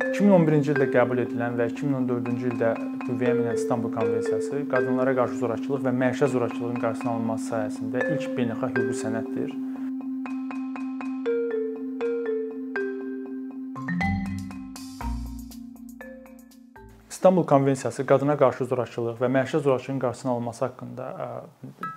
[0.00, 2.70] 2011-ci ildə qəbul edilən və 2014-cü ildə
[3.02, 8.78] qüvvəyə minən İstanbul Konvensiyası qadınlara qarşı zorakılıq və məişət zorakılığının qarşısının alınması sahəsində ilk beynəlxalq
[8.80, 9.52] hüquqi sənəddir.
[17.10, 21.14] İstanbul Konvensiyası qadına qarşı zorakılıq və məişət zorakılığının qarşısının alınması haqqında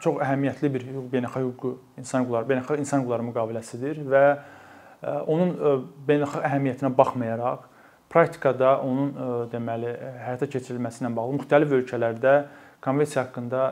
[0.04, 4.26] çox əhəmiyyətli bir hüquq beynəlxalq hüququ insan hüquqları, beynəlxalq insan hüquqları müqaviləsidir və
[5.24, 5.56] onun
[6.10, 7.70] beynəlxalq əhəmiyyətinə baxmayaraq
[8.14, 12.34] praktikada onun e, deməli e, həyata keçirilməsi ilə bağlı müxtəlif ölkələrdə
[12.84, 13.64] konvensiya haqqında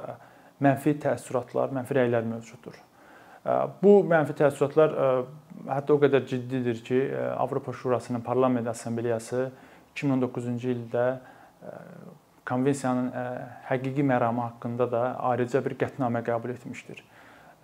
[0.65, 2.79] mənfi təəssüratlar, mənfi rəylər mövcuddur.
[3.45, 4.97] E, bu mənfi təəssüratlar
[5.69, 7.03] hətta o qədər ciddidir ki,
[7.37, 9.51] Avropa Şurasının Parlament Assambleyası
[9.93, 11.05] 2019-cu ildə
[12.47, 13.11] konvensiyanın
[13.67, 17.03] həqiqi məramı haqqında da ayrıca bir qətnamə qəbul etmişdir.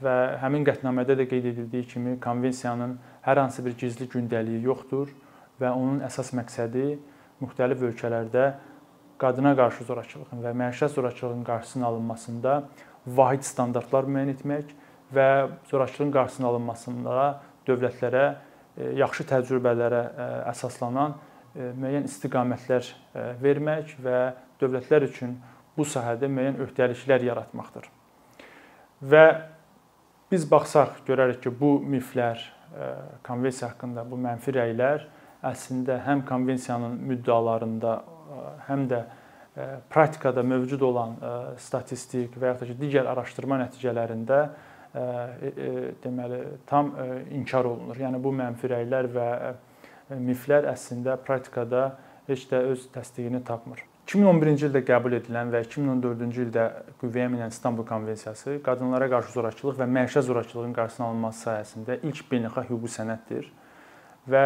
[0.03, 5.09] Və həmin qətnamədə də qeyd edildiyi kimi konvensiyanın hər hansı bir gizli gündəliyi yoxdur
[5.61, 6.87] və onun əsas məqsədi
[7.41, 8.47] müxtəlif ölkələrdə
[9.21, 12.57] qadına qarşı zorakılığın və məişət zorakılığının qarşısının alınmasında
[13.07, 14.73] vahid standartlar müəyyən etmək
[15.13, 15.27] və
[15.71, 17.27] zorakılığın qarşısının alınmasında
[17.67, 18.25] dövlətlərə
[18.77, 22.91] e, yaxşı təcrübələrə e, əsaslanan e, müəyyən istiqamətlər
[23.41, 24.21] vermək və
[24.61, 25.37] dövlətlər üçün
[25.77, 27.89] bu sahədə müəyyən öhdəliklər yaratmaqdır.
[29.01, 29.25] Və
[30.31, 32.41] biz baxsaq görərik ki, bu miflər,
[33.23, 35.05] konvensiya haqqında bu mənfi rəylər
[35.51, 37.93] əslində həm konvensiyanın müddəalarında,
[38.67, 39.03] həm də
[39.89, 41.15] praktikada mövcud olan
[41.57, 44.41] statistik və ya da ki, digər araşdırma nəticələrində
[46.03, 46.93] deməli tam
[47.33, 47.97] inkar olunur.
[47.99, 49.29] Yəni bu mənfi rəylər və
[50.23, 51.89] miflər əslində praktikada
[52.27, 53.83] heç də öz təsdiqini tapmır.
[54.07, 56.65] 2011-ci ildə qəbul edilən və 2014-cü ildə
[57.01, 62.71] qüvvəyə minən İstanbul Konvensiyası qadınlara qarşı zorakılıq və məişət zorakılığının qarşısının alınması sahəsində ilk beynəlxalq
[62.71, 63.49] hüquqi sənəddir
[64.27, 64.43] və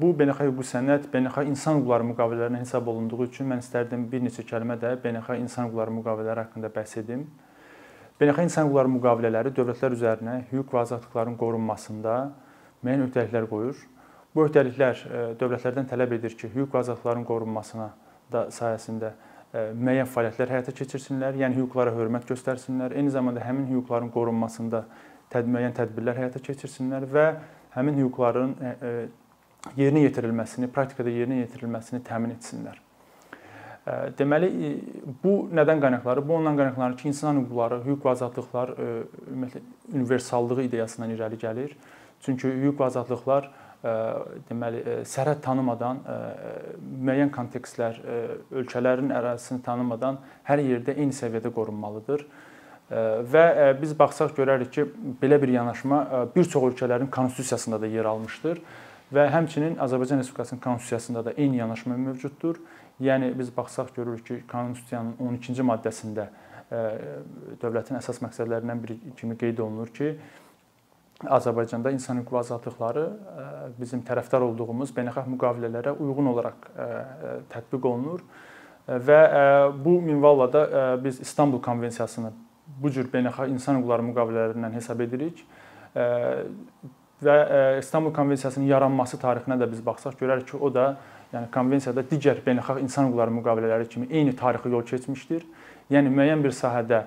[0.00, 4.42] bu beynəlxalq hüquqi sənəd beynəlxalq insan hüquqları müqavilələrinə hesab olunduğu üçün mən istərdim bir neçə
[4.48, 7.24] kəlmə də beynəlxalq insan hüquqları müqavilələri haqqında bəhs edim.
[8.20, 12.16] Beynəlxalq insan hüquqları müqavilələri dövlətlər üzərinə hüquq və azadlıqların qorunmasında
[12.82, 13.86] müəyyən öhdəliklər qoyur.
[14.34, 15.06] Bu öhdəliklər
[15.38, 17.88] dövlətlərdən tələb edir ki, hüquq və azadlıqların qorunmasına
[18.32, 19.14] da sayəsində
[19.52, 24.86] müəyyən fəaliyyətlər həyata keçirsinlər, yəni hüquqlara hörmət göstərsinlər, eyni zamanda həmin hüquqların qorunmasında
[25.32, 27.26] müəyyən tədbirlər həyata keçirsinlər və
[27.74, 28.92] həmin hüquqların e, e,
[29.78, 32.78] yerinə yetirilməsini, praktikada yerinə yetirilməsini təmin etsinlər.
[32.78, 34.50] E, deməli
[35.24, 36.22] bu nədən qaynaqlanır?
[36.28, 41.76] Bu ondan qaynaqlanır ki, insan hüquqları, hüquq və azadlıqlar ümumiyyətlə universallığı ideyasından irəli gəlir.
[42.22, 43.50] Çünki hüquq və azadlıqlar
[44.46, 46.04] deməli sərhəd tanımadan
[47.02, 47.96] müəyyən kontekstlər,
[48.54, 52.22] ölkələrin ərazisini tanımadan hər yerdə eyni səviyyədə qorunmalıdır
[52.90, 53.44] və
[53.80, 54.86] biz baxsaq görərik ki,
[55.22, 58.60] belə bir yanaşma bir çox ölkələrin konstitusiyasında da yer almışdır
[59.12, 62.60] və həmçinin Azərbaycan Respublikasının konstitusiyasında da eyni yanaşma mövcuddur.
[63.00, 66.28] Yəni biz baxsaq görürük ki, konstitusiyanın 12-ci maddəsində
[67.60, 70.14] dövlətin əsas məqsədlərindən biri kimi qeyd olunur ki,
[71.22, 73.04] Azərbaycanda insan hüquq və azadlıqları
[73.78, 76.70] bizim tərəfdar olduğumuz beynəlxalq müqavilələrə uyğun olaraq
[77.52, 78.24] tətbiq olunur
[78.88, 79.20] və
[79.84, 80.62] bu minvalla da
[81.04, 82.32] biz İstanbul Konvensiyasını
[82.66, 85.44] bu cür beynəlxalq insan hüquqları müqavilələrindən hesab edirik.
[87.22, 87.36] Və
[87.78, 90.96] İstanbul Konvensiyasının yaranması tarixinə də biz baxsaq görərik ki, o da
[91.32, 95.46] yəni konvensiyada digər beynəlxalq insan hüquqları müqavilələri kimi eyni tarixi yol keçmişdir.
[95.92, 97.04] Yəni müəyyən bir sahədə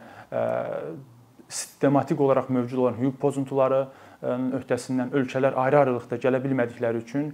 [1.50, 3.86] sistematik olaraq mövcud olan hüquq pozuntuları
[4.26, 7.34] öhdəsindən ölkələr ayrı-ayrılıqda gələ bilmədikləri üçün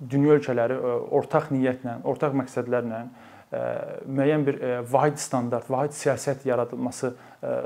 [0.00, 0.78] dünya ölkələri
[1.10, 3.02] ortaq niyyətlə, ortaq məqsədlərlə
[3.50, 4.58] müəyyən bir
[4.92, 7.14] vahid standart, vahid siyasət yaradılması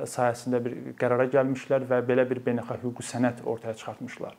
[0.08, 4.36] sayəsində bir qərara gəlmişlər və belə bir beynəlxalq hüquqi sənəd ortaya çıxartmışlar.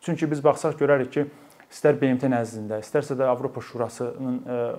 [0.00, 1.26] Çünki biz baxsaq görərik ki,
[1.66, 4.36] istər BMT nəzdində, istərsə də Avropa Şurasının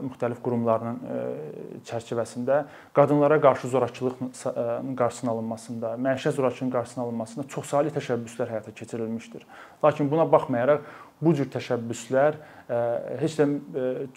[0.08, 2.62] müxtəlif qurumlarının çərçivəsində
[2.96, 9.44] qadınlara qarşı zorakılığın qarşısının alınmasında, məişət zorakılığının qarşısının alınmasında çoxsaylı təşəbbüslər həyata keçirilmişdir.
[9.84, 10.88] Lakin buna baxmayaraq
[11.22, 12.38] bu cür təşəbbüslər
[13.22, 13.48] heç də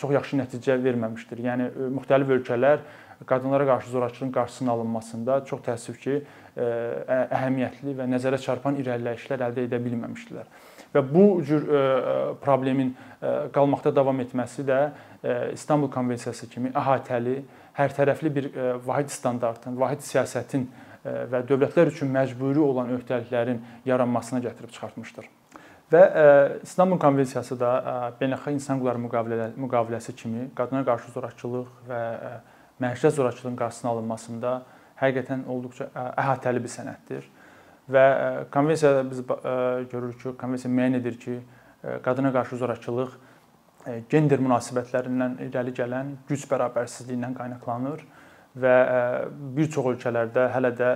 [0.00, 1.44] çox yaxşı nəticə verməmişdir.
[1.47, 2.82] Yəni müxtəlif ölkələr
[3.26, 6.20] qadınlara qarşı zorakılığın qarşısının alınmasında çox təəssüf ki,
[6.56, 10.49] əhəmiyyətli və nəzərə çarpan irəliləyişlər əldə edə bilməmişdilər.
[10.94, 11.67] Və bu cür
[12.43, 12.94] problemin
[13.55, 14.81] qalmaqda davam etməsi də
[15.55, 17.43] İstanbul Konvensiyası kimi əhatəli,
[17.76, 18.49] hərtərəfli bir
[18.87, 20.67] vahid standartın, vahid siyasətin
[21.05, 25.29] və dövlətlər üçün məcburi olan öhdəliklərin yaranmasına gətirib çıxartmışdır.
[25.91, 26.03] Və
[26.63, 27.71] İstanbul Konvensiyası da
[28.21, 32.03] beynəlxalq insan hüquqları müqaviləsi kimi qadına qarşı zorakılıq və
[32.81, 34.53] məişət zorakılığının qarşısının alınmasında
[35.01, 37.27] həqiqətən olduqca əhatəli bir sənəddir.
[37.91, 38.05] Və
[38.55, 39.25] konvensiyada biz
[39.91, 41.41] görürük ki, konvensiya müəyyən edir ki,
[42.05, 43.17] qadına qarşı zorakılıq
[44.13, 48.05] gender münasibətlərindən irəli gələn güc bərabərsizliyindən qaynaqlanır
[48.63, 48.77] və
[49.57, 50.93] bir çox ölkələrdə hələ də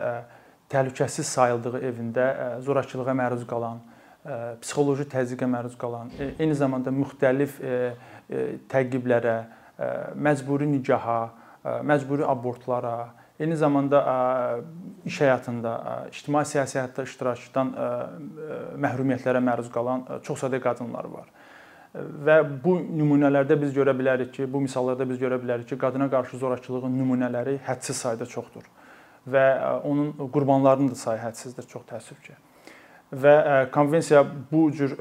[0.71, 2.29] təhlükəsiz sayıldığı evində
[2.63, 3.83] zorakılığa məruz qalan,
[4.25, 7.59] psixoloji təzyiqə məruz qalan, eyni zamanda müxtəlif
[8.73, 9.37] təqiblərə,
[10.17, 11.19] məcburi nikaha,
[11.85, 14.01] məcburi abortlara, eyni zamanda
[15.05, 15.75] iş həyatında,
[16.13, 17.75] ictimai siyasi həyatda iştirakdan
[18.81, 21.29] məhrumiyyətlərə məruz qalan çox sayda qadınlar var.
[21.95, 26.41] Və bu nümunələrdə biz görə bilərik ki, bu misallarda biz görə bilərik ki, qadına qarşı
[26.41, 28.67] zorakılığın nümunələri hədsiz sayda çoxdur
[29.31, 29.45] və
[29.87, 32.35] onun qurbanlarının da sayı hədsizdir, çox təəssüf ki.
[33.13, 33.35] Və
[33.71, 34.95] konvensiya bu cür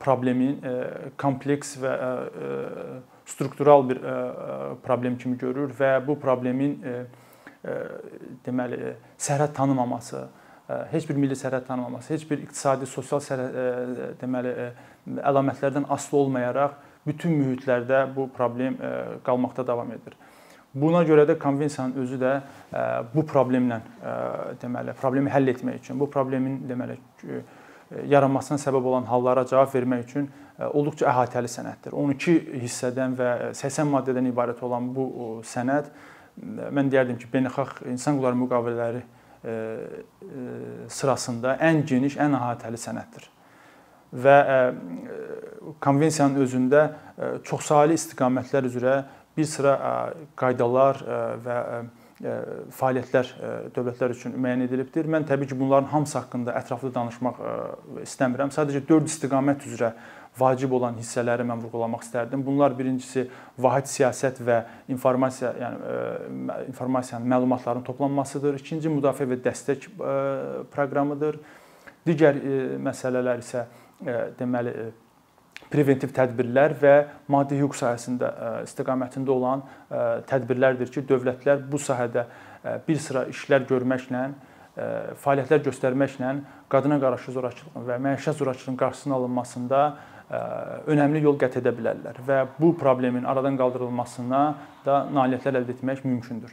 [0.00, 0.58] problemin
[1.16, 1.92] kompleks və
[3.28, 4.00] struktural bir
[4.84, 6.76] problem kimi görür və bu problemin
[8.44, 10.26] deməli sərhəd tanımaması,
[10.92, 14.54] heç bir milli sərhəd tanımaması, heç bir iqtisadi, sosial sərhəd deməli
[15.16, 16.76] əlamətlərdən asılı olmayaraq
[17.06, 18.76] bütün mühitlərdə bu problem
[19.24, 20.16] qalmaqda davam edir.
[20.74, 22.32] Buna görə də konvensiyanın özü də
[23.14, 23.80] bu problemlə
[24.62, 26.98] deməli problemi həll etmək üçün, bu problemin deməli
[28.06, 30.28] yaranmasına səbəb olan hallara cavab vermək üçün
[30.58, 31.96] olduqca əhatəli sənəddir.
[31.96, 35.88] 12 hissədən və 80 maddədən ibarət olan bu sənəd
[36.74, 39.02] mən deyərdim ki, beynəlxalq insan hüquqları müqavilələri
[40.92, 43.30] sırasında ən geniş, ən əhatəli sənəddir
[44.12, 44.36] və
[45.84, 46.82] konvensiyanın özündə
[47.44, 48.94] çoxsaylı istiqamətlər üzrə
[49.38, 49.78] bir sıra
[50.38, 51.00] qaydalar
[51.46, 51.56] və
[52.74, 53.28] fəaliyyətlər
[53.76, 55.06] dövlətlər üçün müəyyən edilibdir.
[55.06, 57.36] Mən təbii ki, bunların hamısı haqqında ətraflı danışmaq
[58.02, 58.50] istəmirəm.
[58.54, 59.92] Sadəcə 4 istiqamət üzrə
[60.38, 62.42] vacib olan hissələri mən vurğulamaq istərdim.
[62.46, 64.58] Bunlar birincisi vahid siyasət və
[64.90, 68.58] informasiya, yəni informasiyanın, məlumatların toplanmasıdır.
[68.58, 69.88] İkinci müdafiə və dəstək
[70.74, 71.38] proqramıdır.
[72.06, 72.38] Digər
[72.82, 73.68] məsələlər isə
[74.38, 74.74] deməli
[75.72, 76.94] preventiv tədbirlər və
[77.28, 78.30] maddi hüquq sahəsində
[78.64, 79.64] istiqamətində olan
[80.28, 82.26] tədbirlərdir ki, dövlətlər bu sahədə
[82.86, 84.22] bir sıra işlər görməklə,
[85.24, 86.36] fəaliyyətlər göstərməklə
[86.70, 89.82] qadına qarşı zorakılığın və məişət zorakılığının qarşısının alınmasında
[90.92, 94.42] önəmli yol qət edə bilərlər və bu problemin aradan qaldırılmasına
[94.86, 96.52] da nailiyyətlər əldə etmək mümkündür.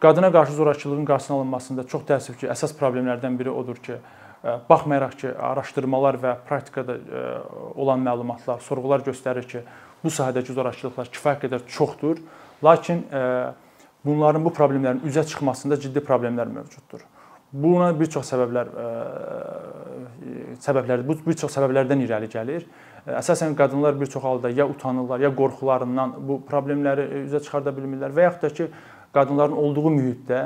[0.00, 3.96] Qadına qarşı zorakılığın qarşısının alınmasında çox təəssüf ki, əsas problemlərdən biri odur ki,
[4.42, 6.98] baxmayaraq ki, araşdırmalar və praktikada
[7.74, 9.62] olan məlumatlar, sorğular göstərir ki,
[10.04, 12.20] bu sahədəki zorakılıqlar kifayət qədər çoxdur,
[12.64, 13.02] lakin
[14.06, 17.02] bunların bu problemlərin üzə çıxmasında ciddi problemlər mövcuddur.
[17.52, 18.70] Buna bir çox səbəblər
[20.62, 22.66] səbəblər bu bir çox səbəblərdən irəli gəlir.
[23.08, 28.26] Əsasən qadınlar bir çox halda ya utanırlar, ya qorxularından bu problemləri üzə çıxarda bilmirlər və
[28.28, 28.68] yaxud da ki,
[29.16, 30.42] qadınların olduğu mühitdə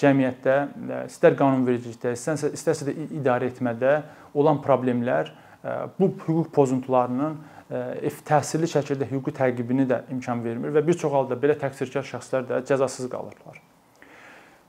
[0.00, 0.56] cəmiyyətdə
[1.06, 3.98] istər qanunvericilikdə, istərsə də idarə etmədə
[4.36, 5.32] olan problemlər
[5.98, 7.38] bu hüquq pozuntularının
[8.26, 12.60] təsirli şəkildə hüquqi təqibini də imkan vermir və bir çox halda belə təqsirkar şəxslər də
[12.68, 13.58] cəzasız qalırlar.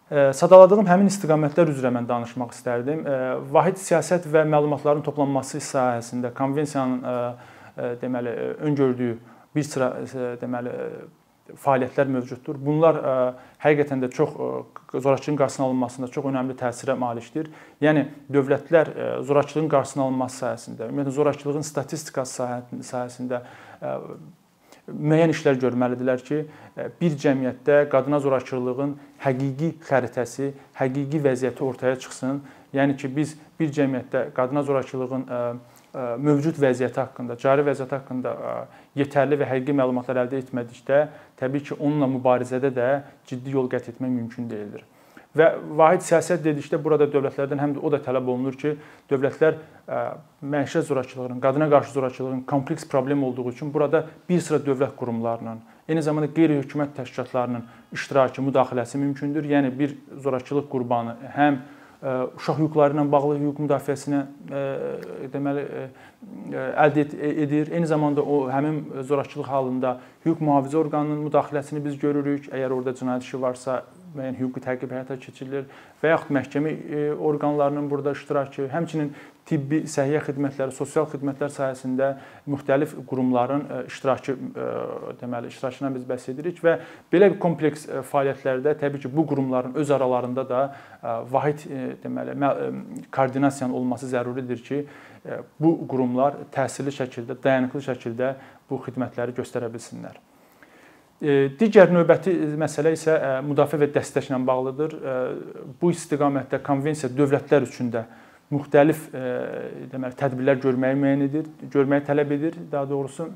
[0.07, 3.03] Sadaladığım həmin istiqamətlər üzrə mən danışmaq istərdim.
[3.51, 7.03] Vahid siyasət və məlumatların toplanması sahəsində konvensiyanın
[8.01, 8.35] deməli
[8.69, 9.17] öngördüyü
[9.55, 9.91] bir sıra
[10.41, 10.71] deməli
[11.55, 12.57] fəaliyyətlər mövcuddur.
[12.61, 13.13] Bunlar e,
[13.63, 17.49] həqiqətən də çox e, zorakılığın qarşısının alınmasında çox önəmli təsirə malikdir.
[17.81, 22.49] Yəni dövlətlər e, zorakılığın qarşısının alınması sahəsində, ümumiyyətlə zorakılığın statistikası
[22.91, 23.41] sahəsində
[24.87, 26.43] müəyyən işlər görməlidirlər ki,
[27.01, 28.93] bir cəmiyyətdə qadına zorakılığın
[29.23, 32.39] həqiqi xəritəsi, həqiqi vəziyyəti ortaya çıxsın.
[32.75, 35.27] Yəni ki, biz bir cəmiyyətdə qadına zorakılığın
[36.21, 38.33] mövcud vəziyyəti haqqında, cari vəziyyət haqqında
[38.97, 40.99] yetərli və həqiqi məlumatlar əldə etmədikdə,
[41.39, 42.91] təbii ki, onunla mübarizədə də
[43.29, 44.85] ciddi yol qət etmək mümkün deyildir.
[45.37, 48.75] Və vahid siyasət dedikdə burada dövlətlərdən həm də o da tələb olunur ki,
[49.09, 49.57] dövlətlər
[50.41, 56.01] məişət zorakılığının, qadına qarşı zorakılığın kompleks problem olduğu üçün burada bir sıra dövlət qurumlarının, eyni
[56.01, 59.45] zamanda qeyri-hökumət təşkilatlarının iştirakı, müdaxiləsi mümkündür.
[59.45, 61.61] Yəni bir zorakılıq qurbanı həm
[62.01, 64.19] uşaq hüquqları ilə bağlı hüquq müdafiəsinə
[65.33, 65.63] deməli
[66.53, 67.05] əldə
[67.43, 67.71] edir.
[67.73, 72.51] Eyni zamanda o həmin zorakılıq halında hüquq mühafizə orqanının müdaxiləsini biz görürük.
[72.53, 73.81] Əgər orada cinayət işi varsa,
[74.17, 75.65] müəyyən hüquqi təqib həyata keçirilir
[76.01, 76.73] və yaxud məhkəmə
[77.29, 79.13] orqanlarının burada iştirakı, həmçinin
[79.47, 82.09] tibbi səhiyyə xidmətləri, sosial xidmətlər sahəsində
[82.51, 84.35] müxtəlif qurumların iştirakı
[85.21, 86.75] deməli iştirakından biz bəhs edirik və
[87.13, 90.61] belə bir kompleks fəaliyyətlərdə təbii ki, bu qurumların öz aralarında da
[91.31, 91.63] vahid
[92.03, 92.35] deməli
[93.15, 94.83] koordinasiyanın olması zəruridir ki,
[95.59, 98.33] bu qurumlar təsirli şəkildə, dayanıqlı şəkildə
[98.69, 100.26] bu xidmətləri göstərə bilsinlər.
[101.17, 102.29] Digər növbəti
[102.61, 104.91] məsələ isə müdafiə və dəstəklə bağlıdır.
[105.81, 108.03] Bu istiqamətdə konvensiya dövlətlər üçün də
[108.53, 109.07] müxtəlif
[109.91, 113.31] deməli tədbirlər görməyi müəyyən edir, görməyi tələb edir daha doğrusu.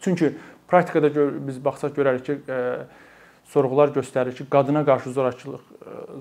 [0.00, 0.30] Çünki
[0.70, 1.10] praktikada
[1.48, 2.38] biz baxsaq görərik ki,
[3.50, 5.60] sorğular göstərir ki, qadına qarşı zorakılıq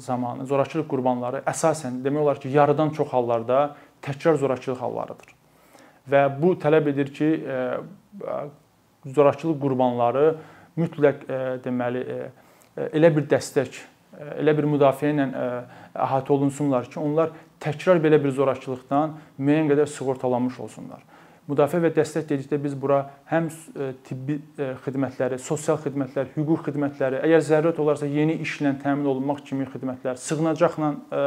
[0.02, 5.36] zamanı zorakılıq qurbanları əsasən demək olar ki, yarıdan çox hallarda təkrar zorakılıq hallarıdır.
[6.10, 7.30] Və bu tələb edir ki,
[9.06, 10.32] zorakılıq qurbanları
[10.80, 11.28] mütləq
[11.64, 12.06] deməli
[12.90, 13.82] elə bir dəstək,
[14.40, 15.30] elə bir müdafiə ilə
[15.94, 17.34] əhatə olunsunlar ki, onlar
[17.64, 21.04] təkrar belə bir zorakılıqdan müəyyən qədər sığortalanmış olsunlar.
[21.50, 23.00] Müdafiə və dəstək dedikdə biz bura
[23.32, 29.10] həm e, tibbi e, xidmətləri, sosial xidmətlər, hüquq xidmətləri, əgər zərurət olarsa yeni işlə təmin
[29.10, 31.24] olunmaq kimi xidmətlər, sığınacaqla e,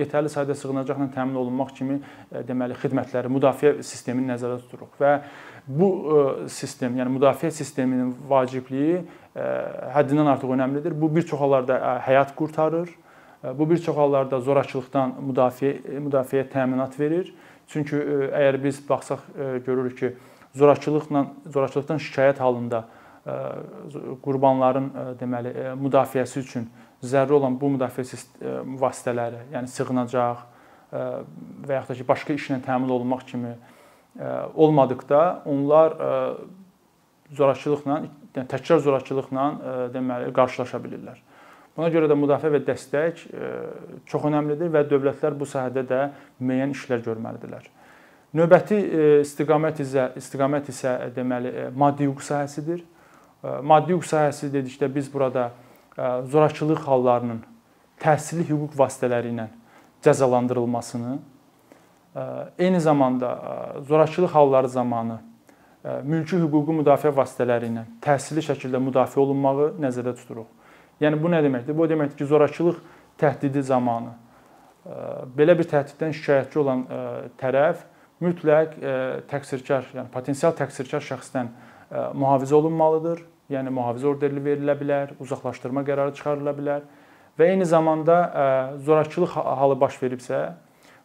[0.00, 1.98] yetərli sayda sığınacaqla təmin olunmaq kimi
[2.48, 5.12] deməli xidmətləri, müdafiə sistemini nəzərdə tuturuq və
[5.66, 5.90] bu
[6.48, 9.04] sistem, yəni müdafiə sisteminin vacibliyi
[9.94, 10.96] həddindən artıq önəmlidir.
[11.00, 12.90] Bu bir çox hallarda həyat qurtarır.
[13.58, 17.30] Bu bir çox hallarda zorakılıqdan müdafiə müdafiəyə təminat verir
[17.70, 20.12] Çünki e, əgər biz baxsaq e, görürük ki,
[20.58, 23.36] zorakılıqla zorakılıqdan şikayət halında e,
[24.24, 24.88] qurbanların
[25.20, 26.66] deməli müdafiəsi üçün
[27.02, 28.04] zəruri olan bu müdafiə
[28.80, 30.42] vasitələri, yəni sığınacaq
[30.90, 33.54] və yaxud da ki, başqa işlə təmin olunmaq kimi
[34.54, 35.96] olmadıkda onlar
[37.36, 37.98] zorakılıqla,
[38.36, 39.44] yəni təkrar zorakılıqla
[39.94, 41.18] deməli qarşılaşa bilirlər.
[41.76, 43.20] Buna görə də müdafiə və dəstək
[44.10, 46.00] çox əhəmilidir və dövlətlər bu sahədə də
[46.42, 47.68] müəyyən işlər görməlidirlər.
[48.34, 48.76] Növbəti
[49.22, 52.82] istiqamət isə istiqamət isə deməli maddi hüquq sahəsidir.
[53.62, 55.50] Maddi hüquq sahəsi dedikdə biz burada
[56.30, 57.40] zorakılıq hallarının
[58.02, 59.48] təhsili hüquq vasitələri ilə
[60.04, 61.18] cəzalandırılmasını,
[62.58, 63.38] eyni zamanda
[63.88, 65.18] zorakılıq halları zamanı
[66.04, 70.48] mülki hüquqi müdafiə vasitələri ilə təhsili şəkildə müdafiə olunmağı nəzərdə tuturuq.
[71.00, 71.76] Yəni bu nə deməkdir?
[71.76, 72.80] Bu deməkdir ki, zorakılıq
[73.20, 75.00] təhdidi zamanı e,
[75.36, 77.00] belə bir təhdiddən şikayətçi olan e,
[77.40, 77.84] tərəf
[78.20, 78.94] mütləq e,
[79.30, 81.52] təqsirkar, yəni potensial təqsirkar şəxsdən
[82.14, 83.24] mühafizə olunmalıdır.
[83.50, 86.84] Yəni mühafizə orderi verilə bilər, uzaqlaşdırma qərarı çıxarıla bilər
[87.38, 88.18] və eyni zamanda
[88.84, 90.52] zorakılıq halı baş veribsə,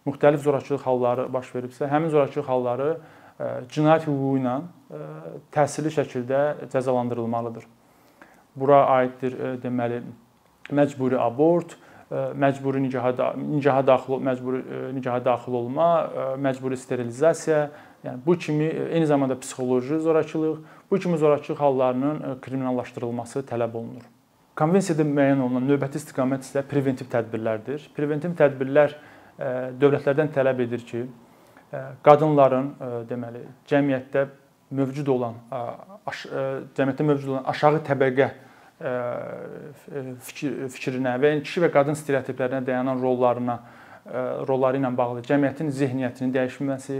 [0.05, 2.89] müxtəlif zorakılıq halları baş veribsə, həmin zorakılıq halları
[3.73, 4.59] cinayət hüququ ilə
[5.51, 7.65] təhsili şəkildə cəzalandırılmalıdır
[8.55, 10.01] bura aiddir e, deməli
[10.71, 11.75] məcburi abort,
[12.11, 15.89] e, məcburi nicaha nicaha daxil məcburi e, nicaha daxil olma,
[16.41, 17.69] məcburi sterilizasiya,
[18.05, 20.59] yəni bu kimi eyni zamanda psixoloji zorakılıq,
[20.91, 24.05] bu kimi zorakılıq hallarının kriminallaşdırılması tələb olunur.
[24.55, 27.89] Konvensiyada müəyyən olunan növbəti istiqamət isə preventiv tədbirlərdir.
[27.95, 28.93] Preventiv tədbirlər
[29.39, 31.05] dövlətlərdən tələb edir ki,
[32.05, 32.71] qadınların
[33.09, 34.27] deməli cəmiyyətdə
[34.75, 35.39] mövcud olan
[36.77, 38.29] cəmiyyətdə mövcud olan aşağı təbəqə
[40.29, 43.59] fikir, fikrinə və ya kişi və qadın stereotiplərinə dayanan rollarına
[44.47, 46.97] rolları ilə bağlı cəmiyyətin zehniyyətinin dəyişməsi,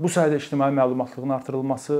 [0.00, 1.98] bu sahədə ictimai məlumatlığın artırılması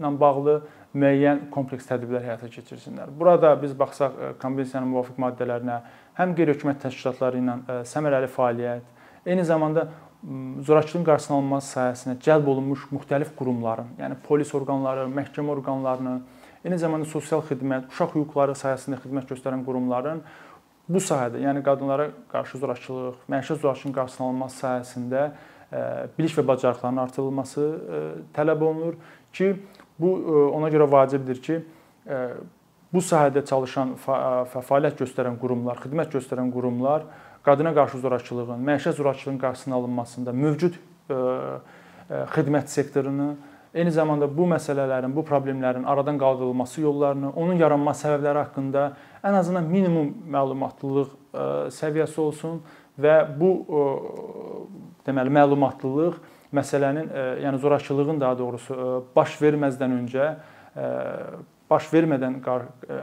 [0.00, 0.56] ilə bağlı
[0.98, 3.12] müəyyən kompleks tədbirlər həyata keçirsinlər.
[3.14, 5.76] Burada biz baxsaq konvensiyanın müvafiq maddələrinə,
[6.18, 7.56] həm qeyri-hökumət təşkilatları ilə
[7.88, 8.94] səmərəli fəaliyyət,
[9.26, 9.88] eyni zamanda
[10.66, 16.14] zorakılığın qarşısının alınması sahəsinə cəlb olunmuş müxtəlif qurumların, yəni polis orqanları, məhkəmə orqanlarını,
[16.64, 20.24] eyni zamanda sosial xidmət, uşaq hüquqları sahəsində xidmət göstərən qurumların
[20.88, 25.24] bu sahədə, yəni qadınlara qarşı zorakılıq, məişət zorakılığının qarşısının alınması sahəsində
[25.70, 25.82] e,
[26.18, 28.98] bilik və bacarıqlarının artırılması e, tələb olunur
[29.32, 29.52] ki,
[30.00, 31.60] bu e, ona görə vacibdir ki,
[32.92, 37.04] bu sahədə çalışan fəaliyyət göstərən qurumlar, xidmət göstərən qurumlar
[37.44, 40.80] qadına qarşı zorakılığın, məişət zorakılığının qarşısının alınmasında mövcud
[42.08, 43.36] xidmət sektorunu
[43.74, 48.84] Eyni zamanda bu məsələlərin, bu problemlərin aradan qaldırılması yollarını, onun yaranma səbəbləri haqqında
[49.20, 51.10] ən azından minimum məlumatlılıq
[51.76, 52.62] səviyyəsi olsun
[52.98, 53.50] və bu
[55.06, 56.16] deməli məlumatlılıq
[56.56, 57.12] məsələnin,
[57.44, 60.30] yəni zorakılığın daha doğrusu baş verməzdən öncə
[61.70, 62.40] baş vermədən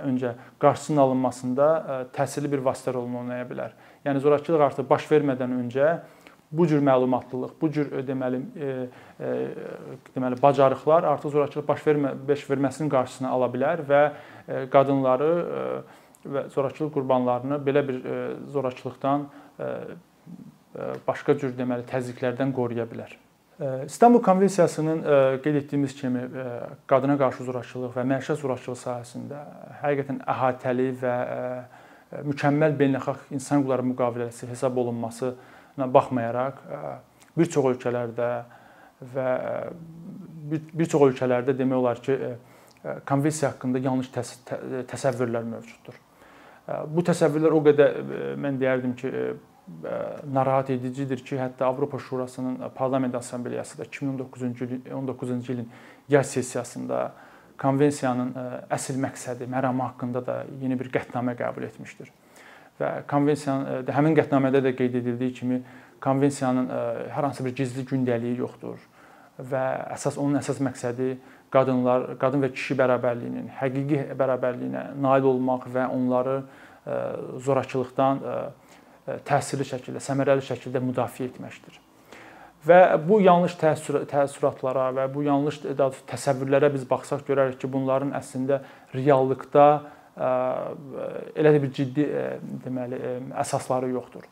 [0.09, 1.67] öncə qarşısının alınmasında
[2.15, 3.75] təsirli bir vasitə rolunu oynaya bilər.
[4.05, 5.89] Yəni zorakılıq artıq baş vermədən öncə
[6.51, 8.69] bu cür məlumatlılıq, bu cür deməli e,
[9.19, 9.31] e,
[10.15, 15.65] deməli bacarıqlar artıq zorakılıq baş vermə baş verməsinin qarşısını ala bilər və e, qadınları e,
[16.35, 19.29] və zorakılıq qurbanlarını belə bir e, zorakılıqdan
[19.59, 19.69] e
[21.07, 23.13] başqa cür deməli təzyiqlərdən qoruya bilər.
[23.59, 25.01] E, İstanbul Konvensiyasının
[25.43, 26.29] qeyd etdiyimiz kimi
[26.87, 29.43] qadına qarşı zorakılıq və məişət zorakılığı sahəsində
[29.83, 31.15] həqiqətən əhatəli və
[32.27, 35.33] mükəmməl beynəlxalq insan hüquqları müqaviləsi hesab olunması
[35.77, 36.59] baxmayaraq
[37.37, 38.29] bir çox ölkələrdə
[39.15, 39.29] və
[40.51, 42.17] bir çox ölkələrdə demək olar ki,
[43.07, 44.11] konvensiya haqqında yanlış
[44.91, 45.97] təsəvvürlər mövcuddur.
[46.91, 47.99] Bu təsəvvürlər o qədər
[48.41, 49.11] mən deyərdim ki,
[50.33, 55.69] narahat edicidir ki, hətta Avropa Şurasının Parlament Assambleyası da 2019-cu ilin 19-cu ilin
[56.09, 57.13] yay sessiyasında
[57.57, 58.33] konvensiyanın
[58.69, 62.11] əsl məqsədi, məramı haqqında da yeni bir qətnamə qəbul etmişdir.
[62.79, 65.61] Və konvensiyanın həmin qətnamədə də qeyd edildiyi kimi
[66.03, 66.69] konvensiyanın
[67.15, 68.81] hər hansı bir gizli gündəliyi yoxdur
[69.39, 69.63] və
[69.95, 71.15] əsas onun əsas məqsədi
[71.51, 76.37] qadınlar, qadın və kişi bərabərliyinin, həqiqi bərabərliyinə nail olmaq və onları
[77.47, 78.21] zorakılıqdan
[79.05, 81.81] təsirli şəkildə, səmərəli şəkildə müdafiə etməkdir.
[82.65, 87.69] Və bu yanlış təəssür təəssüratlara və bu yanlış daha doğrusu təsəvvürlərə biz baxsaq görərik ki,
[87.69, 88.63] bunların əslində
[88.95, 89.67] reallıqda
[90.15, 92.07] elə də bir ciddi
[92.65, 92.97] deməli
[93.43, 94.25] əsasları yoxdur.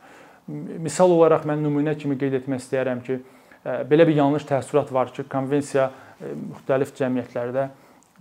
[0.48, 3.20] Misal olaraq mən nümunə kimi qeyd etmək istəyirəm ki,
[3.64, 5.92] belə bir yanlış təəssürat var ki, konvensiya
[6.24, 7.68] müxtəlif cəmiyyətlərdə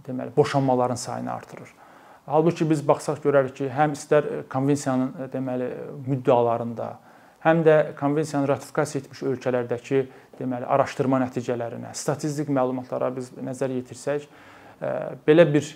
[0.07, 1.73] deməli boşanmaların sayını artırır.
[2.27, 5.69] Halbuki biz baxsaq görərik ki, həm istər konvensiyanın deməli
[6.07, 6.89] müddəalarında,
[7.43, 10.05] həm də konvensiyanı ratifikasiya etmiş ölkələrdəki
[10.39, 14.29] deməli araşdırma nəticələrinə, statistik məlumatlara biz nəzər yetirsək,
[15.27, 15.67] belə bir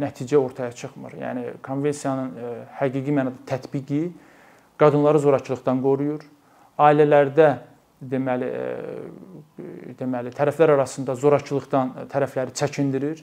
[0.00, 1.18] nəticə ortaya çıxmır.
[1.20, 2.32] Yəni konvensiyanın
[2.80, 4.06] həqiqi mənada tətbiqi
[4.80, 6.24] qadınları zorakılıqdan qoruyur.
[6.80, 7.50] Ailələrdə
[8.00, 8.48] deməli
[10.00, 13.20] deməli tərəflər arasında zorakılıqdan tərəfləri çəkindirir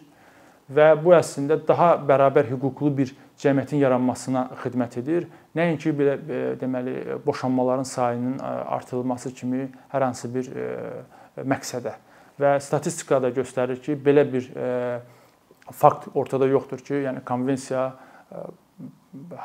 [0.70, 5.28] və bu əslində daha bərabər hüquqlu bir cəmiyyətin yaranmasına xidmət edir.
[5.58, 6.96] Nəinki belə e, deməli
[7.26, 10.68] boşanmaların sayının e, artırılması kimi hər hansı bir e,
[11.42, 11.96] məqsədə.
[12.40, 14.46] Və statistika da göstərir ki, belə bir
[15.76, 17.82] fakt ortada yoxdur ki, yəni konvensiya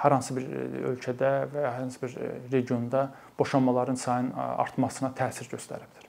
[0.05, 0.45] hər hansı bir
[0.93, 2.15] ölkədə və hər hansı bir
[2.53, 6.07] regionda boşanmaların sayının artmasına təsir göstəribdir.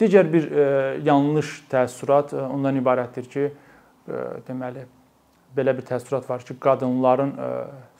[0.00, 0.50] Digər bir
[1.06, 3.48] yanlış təəssürat ondan ibarətdir ki,
[4.48, 4.86] deməli
[5.56, 7.32] belə bir təəssürat var ki, qadınların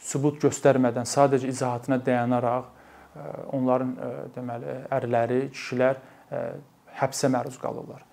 [0.05, 2.75] sübut göstərmədən sadəcə izahatına dayanaraq
[3.57, 3.95] onların
[4.35, 6.01] deməli ərləri, kişilər
[6.99, 8.05] həbsə məruz qalırlar.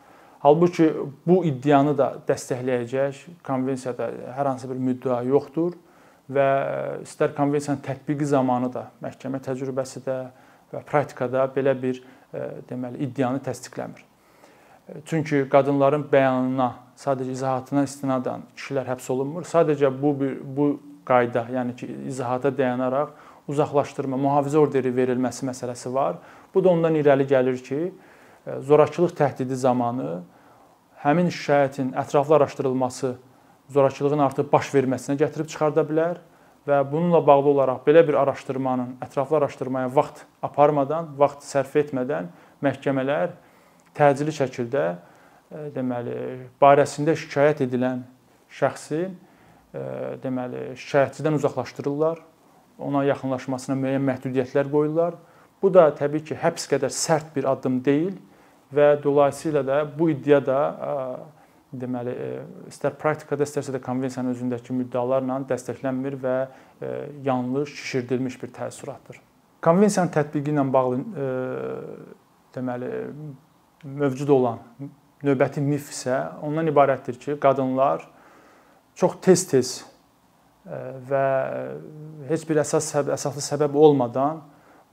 [0.46, 0.92] Halbuki
[1.26, 5.74] bu iddianı da dəstəkləyəcək konvensiyada hər hansı bir müddəa yoxdur
[6.32, 6.48] və
[7.06, 10.18] istər konvensiyanın tətbiqi zamanı da məhkəmə təcrübəsi də
[10.74, 12.02] və praktikada belə bir
[12.70, 14.04] deməli iddianı təsdiqləmir.
[15.06, 19.48] Çünki qadınların bəyanına, sadəcə izahatına istinadən kişilər həbs olunmur.
[19.48, 20.68] Sadəcə bu bir bu
[21.06, 23.14] qayda, yəni ki, izahata dayanaraq
[23.52, 26.18] uzaqlaşdırma, mühafizə orderi verilməsi məsələsi var.
[26.54, 27.82] Bu da ondan irəli gəlir ki,
[28.48, 30.24] e, zorakılıq təhdidi zamanı
[31.04, 33.16] həmin şikayətin ətraflı araşdırılması
[33.70, 36.22] zorakılığın artıq baş verməsinə gətirib çıxarda bilər
[36.66, 42.32] və bununla bağlı olaraq belə bir araşdırmanın ətraflı araşdırmaya vaxt aparmadan, vaxt sərf etmədən
[42.66, 43.36] məhkəmələr
[43.98, 44.86] təcili şəkildə
[45.52, 46.18] deməli
[46.62, 48.04] barəsində şikayət edilən
[48.56, 49.06] şəxsi
[50.24, 52.22] deməli şikayətçidən uzaqlaşdırırlar.
[52.80, 55.16] Ona yaxınlaşmasına müəyyən məhdudiyyətlər qoyurlar.
[55.62, 58.18] Bu da təbii ki, həbs qədər sərt bir addım deyil
[58.76, 60.60] və dolayısıyla da bu iddia da
[61.76, 62.16] deməli
[62.70, 66.36] istər praktikada, istərsə də konvensiyanın özündəki müddəalarla dəstəklənmir və
[67.24, 69.20] yanlış, şişirdilmiş bir təəssüratdır.
[69.64, 71.00] Konvensiyanın tətbiqi ilə bağlı
[72.56, 72.92] deməli
[73.84, 74.60] mövcud olan
[75.26, 78.06] növbəti mif isə ondan ibarətdir ki, qadınlar
[79.00, 81.26] çox tez-tez e, və
[82.30, 84.44] heç bir əsas səbəb, əsaslı səbəb olmadan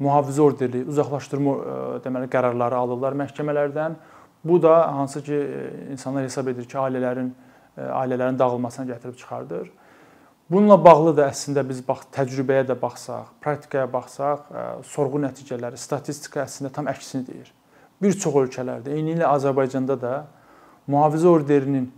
[0.03, 3.97] mühafizə orderli uzaqlaşdırma e, deməli qərarları alırlar məhkəmələrdən.
[4.45, 5.39] Bu da hansı ki
[5.93, 7.31] insanlar hesab edir ki, ailələrin
[7.77, 9.71] e, ailələrin dağılmasına gətirib çıxardır.
[10.51, 14.51] Bununla bağlı da əslində biz bax təcrübəyə də baxsaq, praktikaya baxsaq,
[14.85, 17.53] sorğu nəticələri, statistika əslində tam əksini deyir
[18.03, 20.15] bir çox ölkələrdə, eynilə Azərbaycanda da
[20.91, 21.91] mühafizə orderinin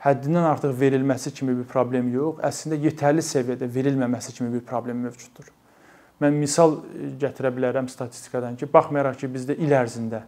[0.00, 5.50] həddindən artıq verilməsi kimi bir problem yox, əslində yetərli səviyyədə verilməməsi kimi bir problem mövcuddur.
[6.20, 6.78] Mən misal
[7.20, 10.22] gətirə bilərəm statistikadan ki, baxmayaraq ki, bizdə il ərzində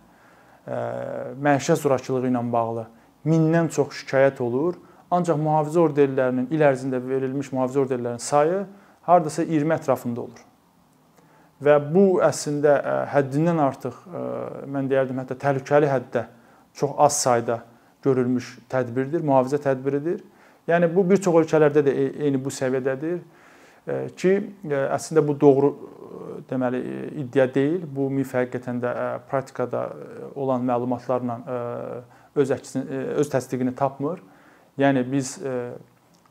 [1.43, 2.87] məişət zorakılığı ilə bağlı
[3.29, 4.79] mindən çox şikayət olur,
[5.13, 8.65] ancaq mühafizə orderlərinin il ərzində verilmiş mühafizə orderlərinin sayı
[9.07, 10.41] hardasa 20 ətrafında olur.
[11.62, 12.75] Və bu əslində
[13.12, 13.98] həddindən artıq
[14.66, 16.27] mən deyərdim hətta təhlükəli həddə
[16.75, 17.61] çox az sayda
[18.03, 20.22] görülmüş tədbirdir, mühafizə tədbiridir.
[20.66, 23.22] Yəni bu bir çox ölkələrdə də e, eyni bu səviyyədədir
[24.16, 24.33] ki,
[24.70, 25.72] əslində bu doğru
[26.51, 26.81] deməli
[27.25, 27.83] iddia deyil.
[27.87, 28.92] Bu mif həqiqətən də
[29.31, 29.88] praktikada
[30.35, 31.38] olan məlumatlarla
[32.38, 34.22] öz əksini öz təsdiqini tapmır.
[34.79, 35.35] Yəni biz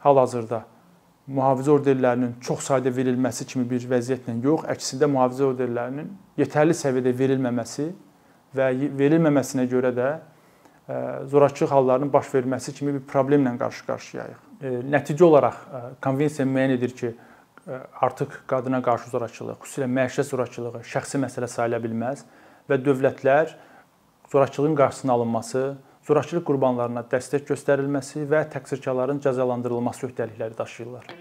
[0.02, 0.64] hal-hazırda
[1.32, 7.88] mühafizə orderlərinin çox sayda verilməsi kimi bir vəziyyətlə yox, əksində mühafizə orderlərinin yetərli səviyyədə verilməməsi
[8.58, 10.96] və verilməməsinə görə də e,
[11.32, 14.48] zorakılıq hallarının baş verməsi kimi bir problemlə qarşı-qarşıyayıq.
[14.62, 17.14] E, nəticə olaraq e, konvensiya müəyyən edir ki,
[18.02, 22.26] artıq qadına qarşı zorakılıq, xüsusilə məişət zorakılığı şəxsi məsələ sayıla bilməz
[22.70, 23.54] və dövlətlər
[24.32, 25.66] zorakılığın qarşısının alınması,
[26.08, 31.21] zorakılıq qurbanlarına dəstək göstərilməsi və təqsirkarların cəzalandırılması öhdəlikləri daşıyırlar.